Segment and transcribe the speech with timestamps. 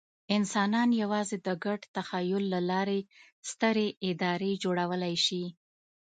[0.35, 2.99] انسانان یواځې د ګډ تخیل له لارې
[3.49, 5.43] سترې ادارې جوړولی شي.